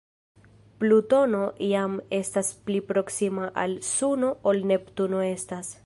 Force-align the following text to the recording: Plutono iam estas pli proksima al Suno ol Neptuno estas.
Plutono 0.83 1.41
iam 1.65 1.99
estas 2.21 2.51
pli 2.69 2.81
proksima 2.93 3.53
al 3.65 3.79
Suno 3.93 4.35
ol 4.53 4.65
Neptuno 4.73 5.25
estas. 5.33 5.75